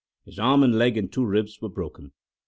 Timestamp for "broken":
1.69-2.11